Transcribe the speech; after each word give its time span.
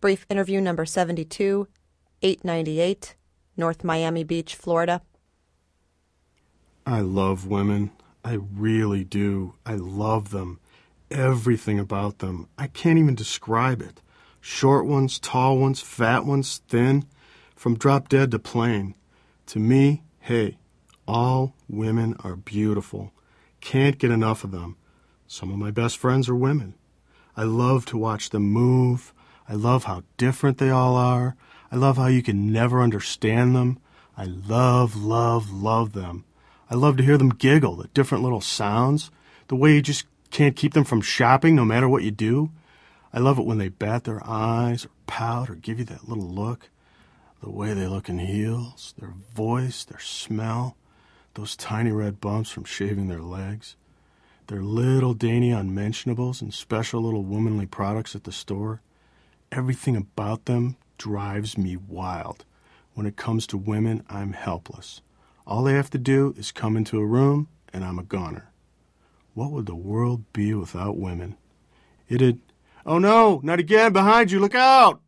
Brief 0.00 0.24
interview 0.30 0.62
number 0.62 0.86
72, 0.86 1.68
898, 2.22 3.16
North 3.58 3.84
Miami 3.84 4.24
Beach, 4.24 4.54
Florida. 4.54 5.02
I 6.86 7.00
love 7.00 7.46
women. 7.46 7.90
I 8.24 8.38
really 8.54 9.04
do. 9.04 9.56
I 9.66 9.74
love 9.74 10.30
them. 10.30 10.58
Everything 11.10 11.78
about 11.78 12.20
them. 12.20 12.48
I 12.56 12.68
can't 12.68 12.98
even 12.98 13.14
describe 13.14 13.82
it. 13.82 14.00
Short 14.40 14.86
ones, 14.86 15.18
tall 15.18 15.58
ones, 15.58 15.82
fat 15.82 16.24
ones, 16.24 16.62
thin, 16.66 17.04
from 17.54 17.76
drop 17.76 18.08
dead 18.08 18.30
to 18.30 18.38
plain. 18.38 18.94
To 19.48 19.58
me, 19.58 20.02
hey, 20.20 20.56
all 21.06 21.54
women 21.68 22.16
are 22.24 22.36
beautiful. 22.36 23.12
Can't 23.60 23.98
get 23.98 24.10
enough 24.10 24.44
of 24.44 24.50
them. 24.50 24.76
Some 25.26 25.50
of 25.50 25.58
my 25.58 25.70
best 25.70 25.98
friends 25.98 26.26
are 26.26 26.34
women. 26.34 26.72
I 27.36 27.42
love 27.42 27.84
to 27.86 27.98
watch 27.98 28.30
them 28.30 28.44
move. 28.44 29.12
I 29.50 29.54
love 29.54 29.84
how 29.84 30.04
different 30.16 30.58
they 30.58 30.70
all 30.70 30.94
are. 30.94 31.34
I 31.72 31.76
love 31.76 31.96
how 31.96 32.06
you 32.06 32.22
can 32.22 32.52
never 32.52 32.80
understand 32.80 33.56
them. 33.56 33.80
I 34.16 34.22
love, 34.24 34.94
love, 34.94 35.50
love 35.50 35.92
them. 35.92 36.24
I 36.70 36.76
love 36.76 36.96
to 36.98 37.02
hear 37.02 37.18
them 37.18 37.30
giggle, 37.30 37.74
the 37.74 37.88
different 37.88 38.22
little 38.22 38.40
sounds, 38.40 39.10
the 39.48 39.56
way 39.56 39.74
you 39.74 39.82
just 39.82 40.06
can't 40.30 40.54
keep 40.54 40.72
them 40.72 40.84
from 40.84 41.00
shopping 41.00 41.56
no 41.56 41.64
matter 41.64 41.88
what 41.88 42.04
you 42.04 42.12
do. 42.12 42.52
I 43.12 43.18
love 43.18 43.40
it 43.40 43.44
when 43.44 43.58
they 43.58 43.70
bat 43.70 44.04
their 44.04 44.24
eyes 44.24 44.84
or 44.84 44.90
pout 45.08 45.50
or 45.50 45.56
give 45.56 45.80
you 45.80 45.84
that 45.86 46.08
little 46.08 46.30
look. 46.30 46.68
The 47.42 47.50
way 47.50 47.74
they 47.74 47.88
look 47.88 48.08
in 48.08 48.20
heels, 48.20 48.94
their 49.00 49.14
voice, 49.34 49.82
their 49.82 49.98
smell, 49.98 50.76
those 51.34 51.56
tiny 51.56 51.90
red 51.90 52.20
bumps 52.20 52.50
from 52.50 52.62
shaving 52.62 53.08
their 53.08 53.22
legs, 53.22 53.74
their 54.46 54.62
little 54.62 55.14
dainty 55.14 55.50
unmentionables 55.50 56.40
and 56.40 56.54
special 56.54 57.02
little 57.02 57.24
womanly 57.24 57.66
products 57.66 58.14
at 58.14 58.22
the 58.22 58.30
store. 58.30 58.80
Everything 59.52 59.96
about 59.96 60.44
them 60.44 60.76
drives 60.96 61.58
me 61.58 61.76
wild. 61.76 62.44
When 62.94 63.04
it 63.04 63.16
comes 63.16 63.48
to 63.48 63.56
women, 63.56 64.04
I'm 64.08 64.32
helpless. 64.32 65.00
All 65.44 65.64
they 65.64 65.74
have 65.74 65.90
to 65.90 65.98
do 65.98 66.34
is 66.36 66.52
come 66.52 66.76
into 66.76 67.00
a 67.00 67.06
room, 67.06 67.48
and 67.72 67.84
I'm 67.84 67.98
a 67.98 68.04
goner. 68.04 68.52
What 69.34 69.50
would 69.50 69.66
the 69.66 69.74
world 69.74 70.32
be 70.32 70.54
without 70.54 70.96
women? 70.96 71.36
It'd. 72.08 72.40
Oh 72.86 72.98
no, 72.98 73.40
not 73.42 73.58
again, 73.58 73.92
behind 73.92 74.30
you, 74.30 74.38
look 74.38 74.54
out! 74.54 75.00